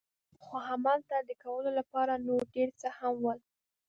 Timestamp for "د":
1.29-1.31